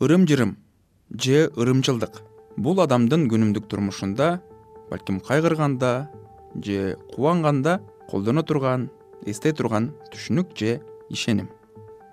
[0.00, 0.56] ырым жырым
[1.10, 2.22] же ырымчылдык.
[2.56, 4.40] Бул адамдын күнүмдүк турмушунда
[4.90, 6.08] балким кайгырганда
[6.54, 7.80] же кубанганда
[8.10, 8.90] колдоно турган
[9.24, 11.48] эстей турган түшүнүк же ишеним.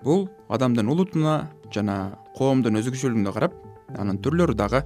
[0.02, 3.54] Бул адамдын улутуна жана коомдун өзгөчөлүгүнө карап
[3.96, 4.84] анын түрлөрү дагы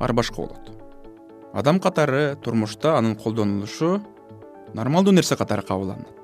[0.00, 0.72] ар башка болот.
[1.52, 4.00] Адам катары турмушта анын колдонулушу
[4.74, 6.20] нормалдуу нерсе катары кабылданат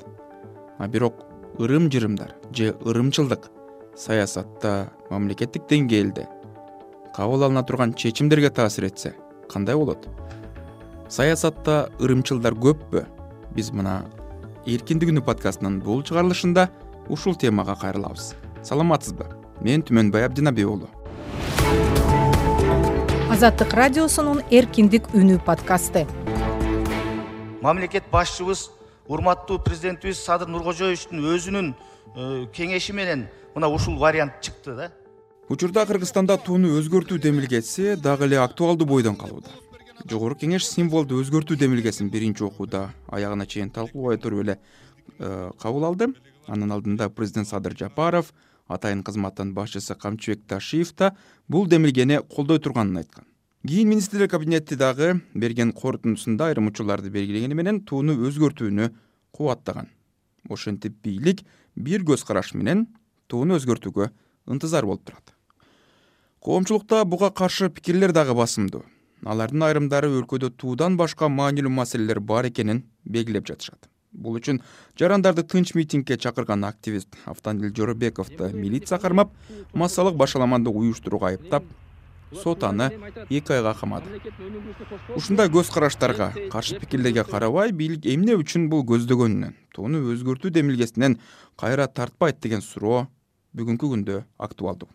[0.78, 1.14] а бирок
[1.58, 3.50] ырым жырымдар же ырымчылдык
[3.96, 6.26] саясатта мамлекеттик деңгээлде
[7.16, 9.14] кабыл алына турган чечимдерге таасир этсе
[9.48, 10.08] кандай болот?
[11.08, 13.06] Саясатта ырымчылдар көппү?
[13.56, 14.04] Биз мына
[14.66, 16.68] эркиндик үнү подкастынын бул чыгарылышында
[17.08, 18.34] ушул темага кайрылабыз.
[18.62, 19.30] Саламатсызбы?
[19.62, 20.90] Мен түмөнбай абдинаби уулу
[23.36, 26.06] азаттык радиосунун эркиндик үнү подкасты.
[27.60, 28.70] Мамлекет башчыбыз
[29.12, 34.92] урматтуу президентибиз садыр нуркожоевичтин өзүнүн э, кеңеши менен мына ушул вариант чыкты да.
[35.48, 39.48] Учурда кыргызстанда тууну өзгөртүү демилгеси дагы эле актуалдуу бойдон калууда.
[40.04, 44.58] Жогорку кеңеш символду өзгөртүү демилгесин биринчи окууда аягына чейин талкуулабай туруп эле
[45.18, 46.10] э, кабыл алды.
[46.46, 48.34] Анын алдында президент садыр жапаров
[48.68, 51.14] атайын кызматтын башчысы камчыбек ташиев да
[51.48, 53.24] бул демилгени колдой турганын айткан.
[53.66, 58.92] Кийин министрлер кабинети дагы берген корутундусунда айрым учурларды белгилегени менен тууну өзгөртүүнү
[59.32, 59.88] кубаттаган.
[60.50, 61.40] Ошентип бийлик
[61.74, 62.86] бир көз караш менен
[63.28, 64.10] тууну өзгөртүүгө
[64.46, 65.34] ынтызар болуп турат.
[66.40, 68.84] Коомчулукта буга каршы пикирлер дагы басымдуу.
[69.24, 73.88] Алардын айрымдары өлкөдө туудан башка маанилүү маселелер бар экенин белгилеп жатышат.
[74.12, 74.60] Бул үчүн
[74.98, 79.32] жарандарды тынч митингге чакырган активист автандил жоробековду милиция кармап
[79.74, 81.64] массалык башаламанды уюштурууга айыптап
[82.32, 82.90] сот аны
[83.28, 84.20] эки айга камады
[85.14, 91.18] ушундай көз караштарга каршы пикирлерге карабай бийлик эмне үчүн бул көздөгөнүнөн тууну өзгөртүү демилгесинен
[91.60, 93.06] кайра тартпайт деген суроо
[93.56, 94.88] бүгүнкү күндө актуалдуу.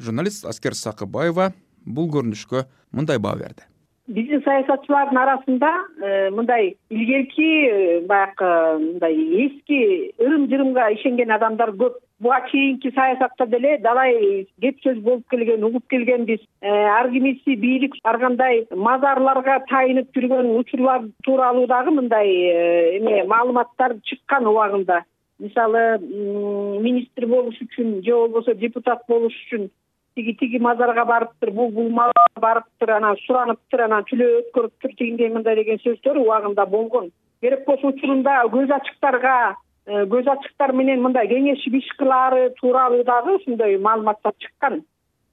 [0.00, 1.52] Журналист аскер сакыбаева
[1.86, 3.64] бул көрүнүшкө мындай баа берди.
[4.04, 5.68] Биздин саясатчылардын арасында
[6.04, 8.50] э, мындай илгерки э, баягы
[8.82, 9.14] мындай
[9.46, 9.78] эски
[10.20, 11.96] ырым жырымга ишенген адамдар көп.
[12.20, 17.96] Буга чейинки саясатта деле далай кеп сөз болуп келген угуп келгенбиз э, ар кимиси бийлик
[18.04, 22.28] ар кандай мазарларга тайынып жүргөн учурлар тууралуу дагы мындай
[23.00, 25.00] эме маалыматтар чыккан убагында
[25.42, 29.70] мисалы министр болуш үчүн же болбосо депутат болуш үчүн
[30.14, 35.56] тиги тиги мазарга барыптыр бул бул мазарга барыптыр анан сураныптыр анан түлөө өткөрүптүр тигиндей мындай
[35.58, 37.10] деген сөздөр убагында болгон.
[37.42, 39.56] Керек болсо учурунда көз ачыктарга
[39.86, 44.84] э, көз ачыктар менен мындай кеңешип иш кылаары тууралуу дагы ушундай маалыматтар чыккан.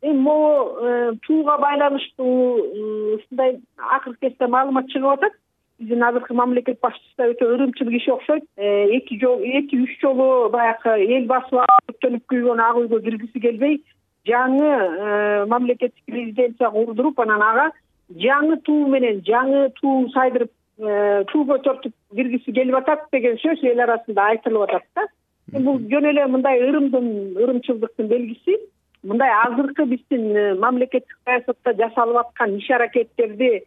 [0.01, 5.37] Эми могу э, тууга байланыштуу ушундай акыркы кезде маалымат чыгып атат
[5.81, 8.43] биздин азыркы мамлекет башчысы да өтө ырымчыл киши окшойт.
[8.57, 13.79] Эки жолу эки үч жолу баягы эл басып алып өрттөнүп күйгөн ак үйгө киргиси келбей
[14.27, 17.69] жаңы э, мамлекеттик резиденция курдуруп анан ага
[18.13, 23.81] жаңы туу менен жаңы туу сайдырып э, туу көтөртүп киргиси келип атат деген сөз эл
[23.87, 25.07] арасында айтылып атат да.
[25.51, 27.09] Бул жөн эле мындай ырымдын
[27.41, 28.59] ырымчылдыктын белгиси.
[29.03, 33.63] Мындай азыркы биздин э, мамлекеттик саясатта жасалып аткан иш аракеттерди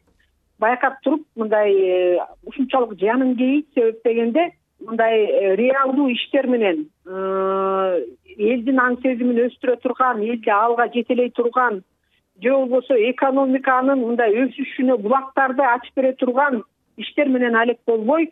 [0.61, 1.73] байкап туруп мындай
[2.47, 4.51] ушунчалык жаның кейийт себеп дегенде
[4.81, 11.83] мындай реалдуу иштер менен элдин аң сезимин өстүрө турган элди алга жетелей турган
[12.43, 16.63] же болбосо экономиканын мындай өсүшүнө булактарды ачып бере турган
[16.97, 18.31] иштер менен алек болбой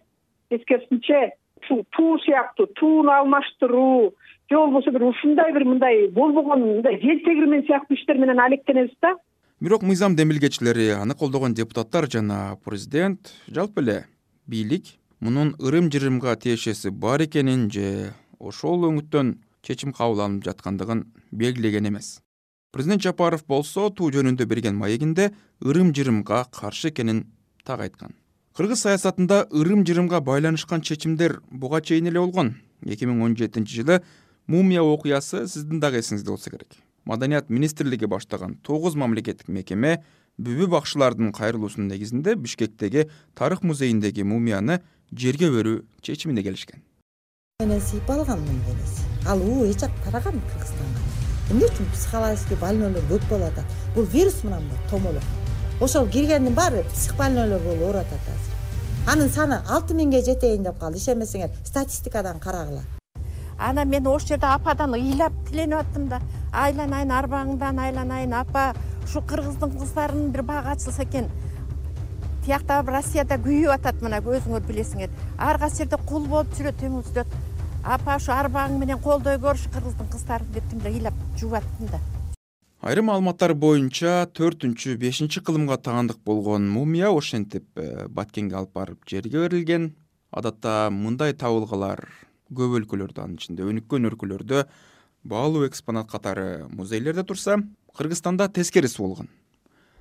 [0.51, 1.33] тескерисинче
[1.63, 4.13] ушул туу сыяктуу тууну алмаштыруу
[4.51, 9.15] же болбосо бир ушундай бир мындай болбогон мындай жер тегирмен сыяктуу иштер менен алектенебиз да
[9.63, 14.07] бирок мыйзам демилгечилери аны колдогон депутаттар жана президент жалпы эле
[14.45, 14.89] бийлик
[15.21, 22.19] мунун ырым жырымга тиешеси бар экенин же ошол өңүттөн чечим кабыл алынып жаткандыгын белгилеген эмес.
[22.73, 25.31] Президент жапаров болсо туу жөнүндө берген маегинде
[25.61, 27.29] ырым жырымга каршы экенин
[27.63, 28.17] так айткан.
[28.59, 32.57] Кыргыз саясатында ырым жырымга байланышкан чечимдер буга чейин эле болгон.
[32.83, 34.03] Эки миң он жетинчи жылы
[34.49, 40.03] мумия окуясы сиздин дагы эсиңизде болсо керек маданият министрлиги баштаган тогуз мамлекеттик мекеме
[40.39, 44.81] бүбү бакчылардын кайрылуусунун негизинде бишкектеги тарых музейиндеги мумияны
[45.13, 46.83] жерге берүү чечимине келишкен.
[47.63, 51.01] Сыйып алган мынденеси ал уу эч жак тараган кыргызстанга.
[51.51, 55.23] Эмне үчүн психологический больнойлор көп болуп атат бул вирус менен томолок
[55.81, 60.99] ошол киргендин баары психбольнойлор болуп ооруп атат азыр анын саны алты миңге жетейин деп калды.
[60.99, 62.83] Ишенбесеңер статистикадан карагыла.
[63.59, 66.21] Анан мен ошол жерде ападан ыйлап тиленип аттым да
[66.53, 68.73] айланайын арбаңдан айланайын апа
[69.05, 71.31] ушул кыргыздын кыздарынын бир багы ачылса экен.
[72.45, 75.11] Тиякта россияда күйүп атат мына өзүңөр билесиңер.
[75.39, 77.27] Ар кайсы жерде кул болуп жүрөт
[77.83, 81.99] апа ушу арбаң менен колдой көрүш кыргыздын кыздарын деп тимилер ыйлап жууп аттым да.
[82.83, 89.47] Айрым маалыматтар боюнча төртүнчү бешинчи кылымга таандык болгон мумия ошентип э, баткенге алып барып жерге
[89.47, 89.93] берилген.
[90.31, 92.07] Адатта мындай табылгалар
[92.51, 94.65] көп өлкөлөрдө анын ичинде өнүккөн өлкөлөрдө
[95.25, 97.59] баалуу экспонат катары музейлерде турса
[97.97, 99.29] кыргызстанда тескериси болгон.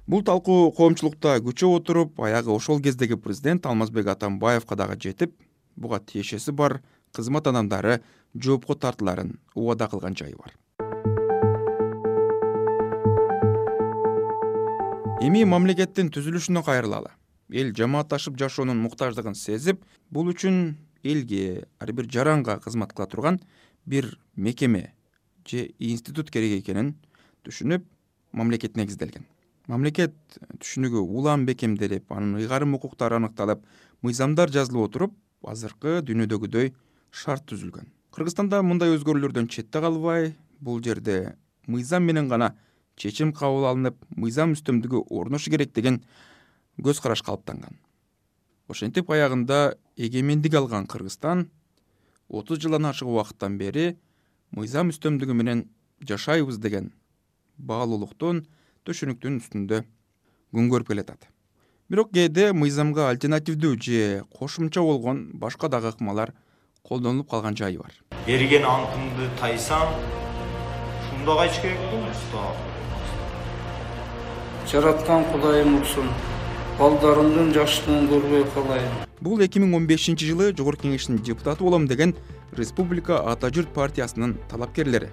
[0.07, 5.35] Бул талкуу коомчулукта күчөп отуруп аягы ошол кездеги президент алмазбек атамбаевка дагы жетип
[5.75, 6.81] буга тиешеси бар
[7.13, 8.01] кызмат адамдары
[8.33, 10.55] жоопко тартыларын убада кылган жайы бар.
[15.21, 17.11] Эми мамлекеттин түзүлүшүнө кайрылалы.
[17.51, 23.39] Эл жамаатташып жашоонун муктаждыгын сезип бул үчүн элге ар бир жаранга кызмат кыла турган
[23.85, 24.95] бир мекеме
[25.47, 26.95] же институт керек экенин
[27.45, 27.85] түшүнүп
[28.33, 29.25] мамлекет негизделген
[29.71, 30.15] мамлекет
[30.59, 33.63] түшүнүгү улам бекемделип анын ыйгарым укуктары аныкталып
[34.03, 35.13] мыйзамдар жазылып отуруп
[35.47, 36.73] азыркы дүйнөдөгүдөй
[37.11, 37.87] шарт түзүлгөн.
[38.11, 41.35] Кыргызстанда мындай өзгөрүүлөрдөн четте калбай бул жерде
[41.67, 42.55] мыйзам менен гана
[42.95, 46.01] чечим кабыл алынып мыйзам үстөмдүгү орношу керек деген
[46.81, 47.77] көз караш калыптанган.
[48.67, 51.49] Ошентип аягында эгемендик алган кыргызстан
[52.29, 53.97] отуз жылдан ашык убакыттан бери
[54.51, 55.65] мыйзам үстөмдүгү менен
[56.03, 56.91] жашайбыз деген
[57.57, 58.45] баалуулуктун
[58.87, 59.83] түшүнүктүн үстүндө
[60.51, 61.29] күн көрүп келатат.
[61.87, 66.33] Бирок кээде мыйзамга альтернативдүү же кошумча болгон башка дагы ыкмалар
[66.83, 67.95] колдонулуп калган жайы бар.
[68.27, 69.95] Берген антыңды тайсаң
[70.99, 72.21] ушунда кайчы керек болмуш
[74.71, 76.07] жараткан кудайым урсун
[76.79, 78.93] балдарымдын жакшылыгын көрбөй калайын.
[79.19, 82.15] Бул эки миң он бешинчи жылы жогорку кеңештин депутаты болом деген
[82.57, 85.09] республика ата журт партиясынын талапкерлери.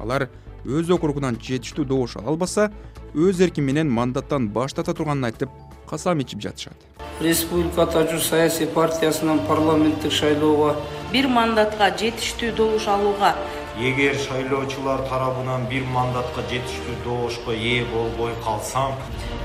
[0.00, 0.28] Алар
[0.66, 2.70] өз округунан жетиштүү добуш ала албаса
[3.14, 5.50] өз эрки менен мандаттан баш тарта турганын айтып
[5.88, 6.76] касам ичип жатышат.
[7.20, 10.76] Республика ата журт саясий партиясынан парламенттик шайлоого
[11.12, 13.32] бир мандатка жетиштүү добуш алууга
[13.78, 18.92] эгер шайлоочулар тарабынан бир мандатка жетиштүү добушка ээ болбой калсам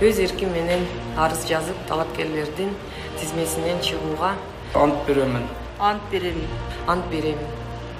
[0.01, 2.73] өз эрким менен арыз жазып талапкерлердин
[3.19, 4.33] тизмесинен чыгууга
[4.73, 5.45] ант беремин
[5.79, 6.39] ант берем.
[6.87, 7.37] Ант берем.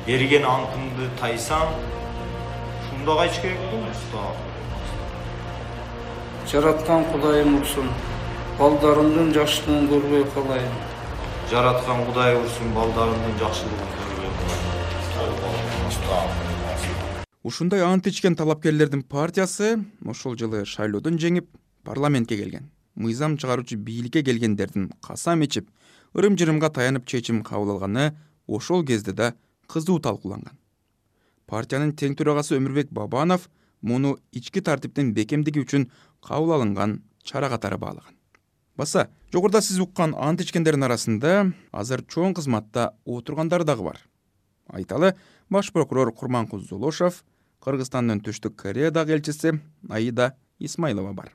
[0.06, 1.74] Берген антыңды тайсаң
[2.84, 4.02] ушунда кайчы керек болмуш
[6.52, 7.88] жараткан кудайым урсун.
[8.60, 10.74] Балдарымдын жакшылыгын көрбөй калайын.
[11.50, 14.04] Жараткан кудай урсун балдарымдын жакшылыгын көрбөй
[17.44, 19.74] ушундай ант ичкен талапкерлердин партиясы
[20.08, 21.50] ошол жылы шайлоодон жеңип
[21.84, 22.70] парламентке келген.
[22.96, 25.68] Мыйзам чыгаруучу бийликке келгендердин касам ичип
[26.14, 28.16] ырым жырымга таянып чечим кабыл алганы
[28.48, 29.34] ошол кезде да
[29.68, 30.58] кызуу талкууланган.
[31.46, 33.50] Партиянын тең төрагасы өмүрбек бабанов
[33.82, 35.90] муну ички тартиптин бекемдиги үчүн
[36.22, 38.16] кабыл алынган чара катары баалаган
[38.76, 41.34] баса жогоруда сиз уккан ант ичкендердин арасында
[41.72, 44.00] азыр чоң кызматта отургандар дагы бар.
[44.68, 45.14] Айталы
[45.50, 47.24] баш прокурор курманкул золошов
[47.64, 51.34] кыргызстандын түштүк кореядагы элчиси аида исмаилова бар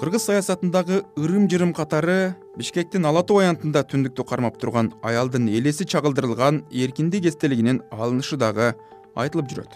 [0.00, 6.62] кыргыз саясатындагы ырым жырым катары бишкектин ала тоо аянтында түндүктү кармап турган аялдын элеси чагылдырылган
[6.84, 8.70] эркиндик эстелигинин алынышы дагы
[9.14, 9.74] айтылып жүрөт.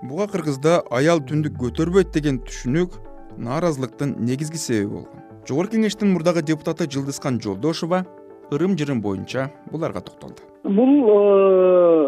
[0.00, 2.96] Буга кыргызда аял түндүк көтөрбөйт деген түшүнүк
[3.36, 5.20] нааразылыктын негизги себеби болгон.
[5.46, 8.06] Жогорку кеңештин мурдагы депутаты жылдызкан жолдошова
[8.50, 10.40] ырым жырым боюнча буларга токтолду.
[10.64, 12.00] Бул э,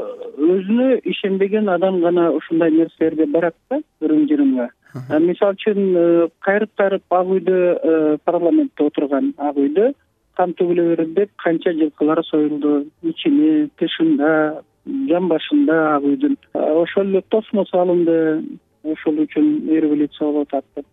[0.57, 7.13] өзүнө ишенбеген адам гана ушундай нерселерге барат да ырым жырымга мисалы үчүн э, кайрып кайрып
[7.13, 9.93] ак үйдө э, парламентте отурган ак үйдө
[10.39, 12.87] кан төгүлө берет деп канча жылкылар союлду.
[13.03, 16.37] Ичине тышында жамбашында ак үйдүн.
[16.55, 18.45] Ошол эле тосмо салынды
[18.85, 20.87] ошол үчүн революция болуп атат деп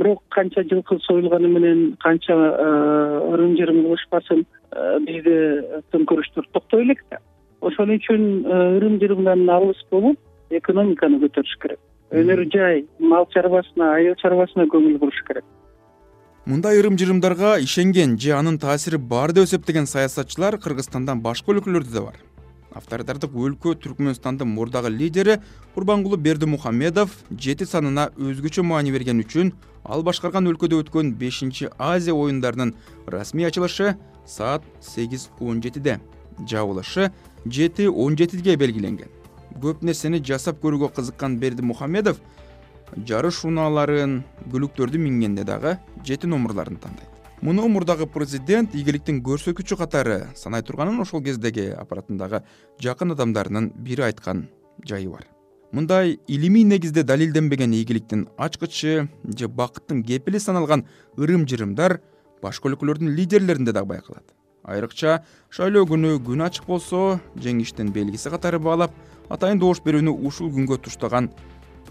[0.00, 4.44] бирок канча жылкы союлганы менен канча э, ырым жырым кылышпасын
[5.06, 7.22] бизде төңкөрүштөр токтой элек да.
[7.60, 10.18] Ошон үчүн ырым жырымдан алыс болуп
[10.50, 15.44] экономиканы көтөрүш керек өнөр жай мал чарбасына айыл чарбасына көңүл буруш керек.
[16.46, 22.02] Мындай ырым жырымдарга ишенген же анын таасири бар деп эсептеген саясатчылар кыргызстандан башка өлкөлөрдө да
[22.02, 22.20] бар.
[22.76, 25.40] Авторитардык өлкө түркмөнстандын мурдагы лидери
[25.74, 32.74] курбангулы бердимухамедов жети санына өзгөчө маани берген үчүн ал башкарган өлкөдө өткөн бешинчи азия оюндарынын
[33.06, 33.96] расмий ачылышы
[34.26, 36.00] саат сегиз он жетиде
[36.38, 37.10] жабылышы
[37.46, 39.15] жети он жетиге белгиленген
[39.60, 42.20] көп нерсени жасап көрүүгө кызыккан бердимухамедов
[43.08, 44.22] жарыш унааларын
[44.52, 47.10] көлүктөрдү мингенде дагы жети номурларын тандайт.
[47.42, 52.42] Муну мурдагы президент ийгиликтин көрсөткүчү катары санай турганын ошол кездеги аппаратындагы
[52.80, 54.46] жакын адамдарынын бири айткан
[54.88, 55.26] жайы бар.
[55.72, 60.86] Мындай илимий негизде далилденбеген ийгиликтин ачкычы же бакыттын кепили саналган
[61.18, 62.00] ырым жырымдар
[62.42, 64.24] башка өлкөлөрдүн лидерлеринде дагы байкалат.
[64.64, 68.94] Айрыкча шайлоо күнү күн ачык болсо жеңиштин белгиси катары баалап
[69.28, 71.30] атайын добуш берүүнү ушул күнгө туштаган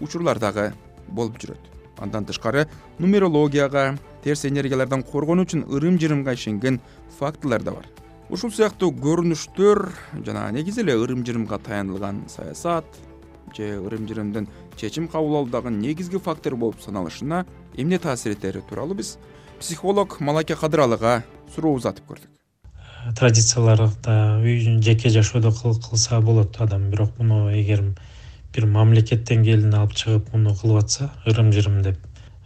[0.00, 0.72] учурлар дагы
[1.08, 1.72] болуп жүрөт.
[1.98, 2.66] Андан тышкары
[2.98, 6.80] нумерологияга терс энергиялардан коргонуу үчүн ырым жырымга ишенген
[7.18, 7.86] фактылар да бар.
[8.28, 9.82] Ушул сыяктуу көрүнүштөр
[10.26, 12.84] жана негизи эле ырым жырымга таянылган саясат
[13.56, 19.16] же ырым жырымдын чечим кабыл алуудагы негизги фактор болуп саналышына эмне таасир этери тууралуу биз?
[19.60, 21.22] Психолог малаке кадыралыга
[21.54, 22.35] суроо узатып көрдүк
[23.14, 24.40] традицияларда
[24.80, 26.90] жеке жашоодо кылса болот адам.
[26.90, 27.82] Бирок муну эгер
[28.54, 31.98] бир мамлекеттен келин алып чыгып муну кылып атса ырым жырым деп.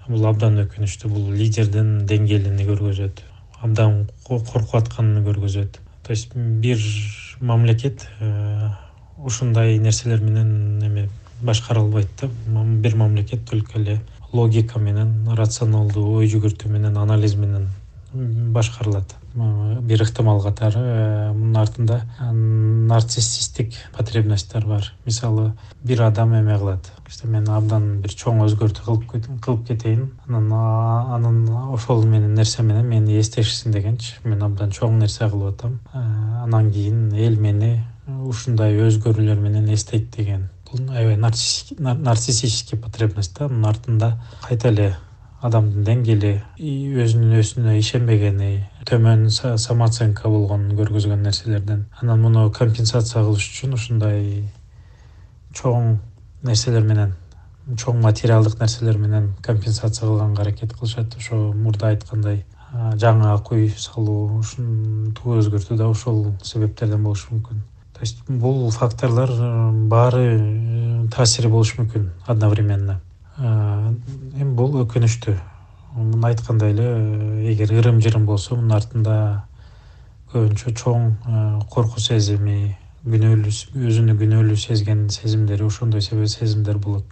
[0.09, 3.23] Бул абдан өкүнүчтүү бул лидердин деңгээлини көргөзөт
[3.63, 5.79] абдан коркуп атканын көргөзөт.
[6.03, 6.81] То есть бир
[7.41, 8.71] мамлекет э,
[9.19, 11.09] ушундай нерселер менен эме
[11.43, 12.29] башкара албайт да
[12.65, 14.01] бир мамлекет только эле
[14.33, 17.69] логика менен рационалдуу ой жүгүртүү менен анализ менен
[18.13, 24.93] башкарылат бир ыктымал катары э, мунун артында нарциссисттик потребностьтер бар.
[25.05, 25.53] Мисалы
[25.85, 26.91] бир адам эме кылат.
[27.25, 28.97] Мен абдан бир чоң өзгөртүү
[29.43, 30.11] кылып кетейин.
[30.27, 35.79] Анан анын ошол менен нерсе менен мени эстешсин дегенчи мен абдан чоң нерсе кылып атам.
[35.95, 36.01] Э,
[36.45, 40.49] анан кийин эл мени ушундай өзгөрүүлөр менен эстейт деген.
[40.71, 43.49] Бул аябай нарциссический потребность да.
[43.49, 44.97] Мунун артында кайта эле
[45.47, 46.31] адамдын деңгээли
[47.01, 48.51] өзүнүн өзүнө ишенбегени
[48.89, 51.87] төмөн самооценка болгонун көргөзгөн нерселерден.
[52.03, 54.21] Анан муну компенсация кылыш үчүн ушундай
[55.57, 55.97] чоң
[56.45, 57.17] нерселер менен
[57.81, 61.17] чоң материалдык нерселер менен компенсация кылганга аракет кылышат.
[61.17, 62.45] Ошо мурда айткандай
[63.01, 67.65] жаңы ак үй салуу ушун туу өзгөртүү да ошол себептерден болушу мүмкүн.
[67.95, 69.33] То есть бул факторлор
[69.89, 73.01] баары э, таасири болушу мүмкүн одновременно
[73.41, 75.37] эми бул өкүнүчтүү.
[75.97, 79.15] Муну айткандай эле эгер ырым жырым болсо мунун артында
[80.33, 81.09] көбүнчө чоң
[81.73, 83.55] коркуу сезими күнөөлүү
[83.89, 87.05] өзүнү күнөөлүү сезген сезимдери ошондой сезимдер болот.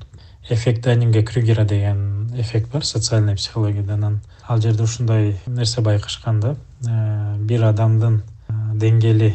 [0.49, 3.95] Эффект даннинга крюгера деген эффект бар социальный психологияда.
[3.95, 6.57] Анан ал жерде ушундай нерсе байкашкан да
[7.41, 9.35] бир адамдын деңгээли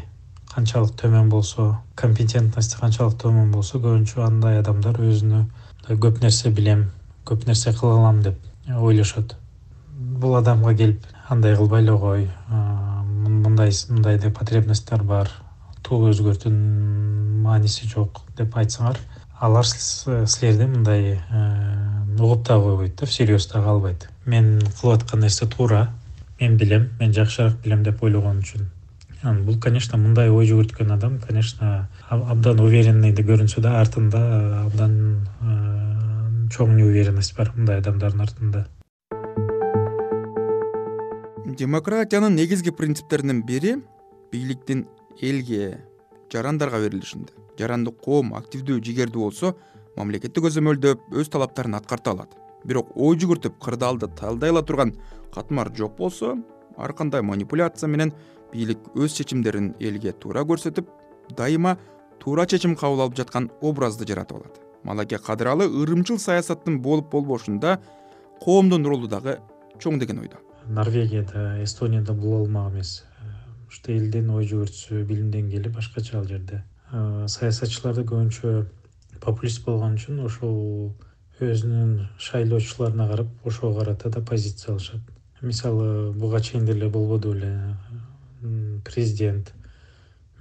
[0.54, 5.46] канчалык төмөн болсо компетентности канчалык төмөн болсо көбүнчө андай адамдар өзүнө
[5.88, 6.92] көп нерсе билем
[7.26, 8.38] көп нерсе кыла алам деп
[8.68, 9.36] ойлошот.
[9.94, 15.30] Бул адамга келип андай кылбай эле кой мындай мындай деп потребностьтер бар
[15.84, 19.00] туу өзгөртүүнүн мааниси жок деп айтсаңар
[19.40, 21.18] алар силерди мындай
[22.20, 25.90] угуп дагы койбойт да всерьез дагы албайт мен кылып аткан нерсе туура
[26.40, 28.70] мен билем мен жакшыраак билем деп ойлогон үчүн
[29.24, 34.20] бул конечно мындай ой жүгүрткөн адам конечно абдан уверенный көрүнсө да артында
[34.66, 34.98] абдан
[36.52, 38.66] чоң неуверенность бар мындай адамдардын артында.
[41.58, 43.78] Демократиянын негизги принциптеринин бири
[44.32, 44.88] бийликтин
[45.22, 45.80] элге
[46.32, 47.32] жарандарга берилишинде.
[47.58, 49.54] Жарандык коом активдүү жигердүү болсо
[49.96, 52.36] мамлекетти көзөмөлдөп өз талаптарын аткарта алат.
[52.66, 54.96] Бирок ой жүгүртүп кырдаалды талдай ала турган
[55.34, 56.36] катмар жок болсо
[56.78, 58.14] ар кандай манипуляция менен
[58.54, 60.90] бийлик өз чечимдерин элге туура көрсөтүп
[61.38, 61.78] дайыма
[62.20, 64.60] туура чечим кабыл алып жаткан образды жаратып алат.
[64.84, 67.80] Малаке кадыралы ырымчыл саясаттын болуп болбошунда
[68.44, 69.40] коомдун ролу дагы
[69.80, 70.38] чоң деген ойдо.
[70.68, 73.04] Норвегияда эстонияда бул болмок эмес.
[73.68, 76.64] Ушул элдин ой жүгүртүүсү билим деңгээли башкача ал жерде.
[76.92, 78.66] Саясатчылар да көбүнчө
[79.24, 80.94] популист болгон үчүн ошол
[81.42, 85.02] өзүнүн шайлоочуларына карап ошого карата да позиция алышат.
[85.42, 87.76] Мисалы буга чейин деле болбоду беле
[88.84, 89.54] президент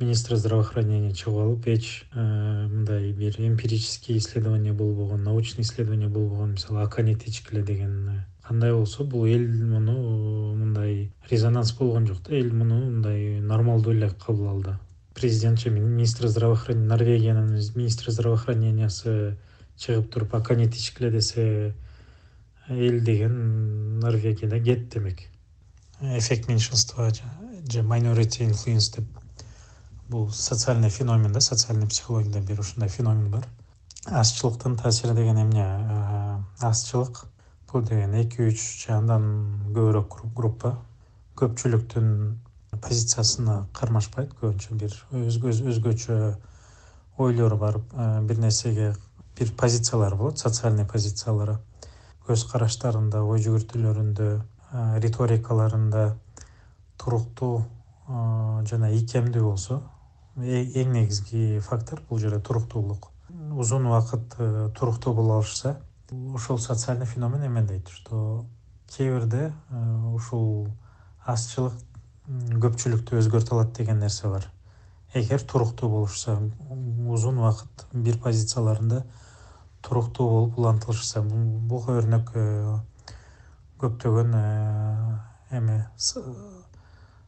[0.01, 2.21] министр здравоохранения чыгып алып эч э,
[2.69, 9.47] мындай бир эмпирический исследование болбогон научный исследование болбогон мисалы аканетичкиле деген кандай болсо бул эл
[9.47, 12.35] муну мындай резонанс болгон жок да.
[12.35, 14.79] Эл муну мындай нормалдуу эле кабыл алды.
[15.15, 19.37] Президент же министр здравоохранения норвегиянын министри здравоохранениясы
[19.77, 21.75] чыгып туруп аканетичкиле десе
[22.69, 25.32] эл деген норвегияда кет демек
[26.03, 27.23] эффект меньшинства же
[27.81, 29.07] minority influence деп.
[30.09, 33.47] Бул социальный феномен да социальный психологияда бир ушундай феномен бар.
[34.07, 36.45] Азчылыктын таасири деген эмне?
[36.61, 37.25] Азчылык
[37.73, 40.77] бул деген эки үч же андан көбүрөөк группа
[41.37, 42.37] көпчүлүктүн
[42.83, 44.35] позициясына кармашпайт.
[44.41, 46.37] Көбүнчө бир өзгөчө
[47.19, 47.79] ойлору бар.
[48.27, 48.97] Бир нерсеге
[49.39, 51.59] бир позициялары болот социальный позициялары.
[52.27, 54.43] Көз караштарында ой жүгүртүүлөрүндө
[54.73, 56.05] риторикаларында
[56.99, 57.65] туруктуу
[58.09, 59.81] жана ийкемдүү болсо
[60.37, 63.09] э, эң негизги фактор бул жерде туруктуулук.
[63.53, 65.81] Узун убакыт э, туруктуу боло алышса
[66.35, 68.45] ошол социальный феномен эме дейт что
[68.97, 70.69] кээ бирде э, ушул
[71.25, 71.75] азчылык
[72.29, 74.47] көпчүлүктү өзгөртө алат деген нерсе бар.
[75.15, 76.39] Эгер туруктуу болушса
[77.09, 79.05] узун убакыт бир позицияларында
[79.83, 82.33] туруктуу болуп улантылышса буга өрнөк
[83.83, 84.35] көптөгөн
[85.59, 85.79] эме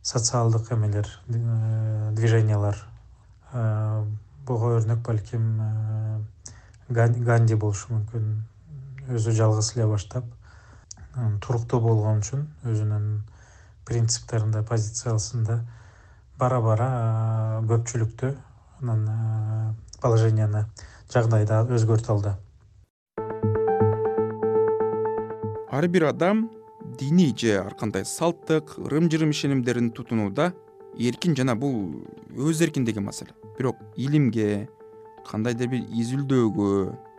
[0.05, 1.09] социалдык эмелер
[2.15, 2.79] движениялар
[4.47, 5.49] буга өрнөк балким
[6.91, 8.29] ганди болушу мүмкүн.
[9.15, 10.31] Өзү жалгыз эле баштап
[11.43, 13.11] туруктуу болгон үчүн өзүнүн
[13.89, 15.59] принциптеринде позициясында
[16.39, 16.89] бара бара
[17.69, 18.33] көпчүлүктү
[18.83, 20.65] анан положенияны
[21.13, 22.35] жагдайды өзгөртө алды
[25.75, 26.51] ар бир адам
[26.99, 30.53] диний же ар кандай салттык ырым жырым ишенимдерин тутунууда
[30.99, 33.35] эркин жана бул өз эркин деген маселе.
[33.59, 34.69] Бирок илимге
[35.27, 36.69] кандайдыр бир изилдөөгө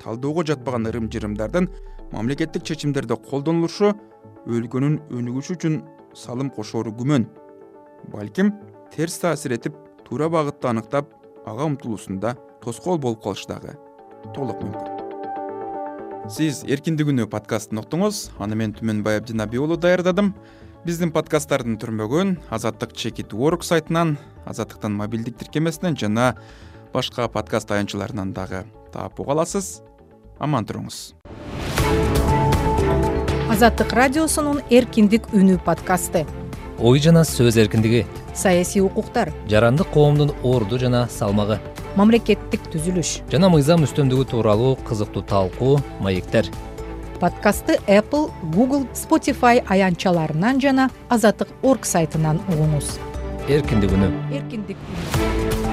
[0.04, 1.68] талоого жатпаган ырым жырымдардын
[2.14, 3.92] мамлекеттик чечимдерде колдонулушу
[4.48, 5.82] өлкөнүн өнүгүшү үчүн
[6.16, 7.28] салым кошоору күмөн.
[8.08, 8.54] Балким
[8.96, 9.76] терс таасир этип
[10.08, 11.12] туура багытты аныктап
[11.46, 13.76] ага умтулуусунда тоскоол болуп калышы дагы
[14.34, 14.95] толук мүмкүн
[16.26, 18.32] сиз эркиндик үнү подкастын уктуңуз.
[18.42, 20.34] Аны мен түмөнбай абдинаби уулу даярдадым.
[20.86, 24.16] Биздин подкасттардын түрмөгүн азаттык чекит орг сайтынан
[24.50, 26.34] азаттыктын мобилдик тиркемесинен жана
[26.94, 28.64] башка подкаст таянчыларынан дагы
[28.94, 29.82] таап уга аласыз.
[30.40, 31.14] Аман туруңуз.
[33.50, 36.26] Азаттык радиосунун эркиндик үнү подкасты.
[36.80, 39.32] Ой жана сөз эркиндиги саясий укуктар.
[39.48, 41.60] жарандык коомдун орду жана салмагы
[41.96, 43.12] мамлекеттик түзүлүш.
[43.32, 46.50] Жана мыйзам үстөмдүгү тууралуу кызыктуу талкуу маектер.
[47.22, 52.98] Подкастты apple google spotify аянтчаларынан жана азаттык орг сайтынан угуңуз.
[53.48, 55.65] Эркиндик үнү эркиндик үнү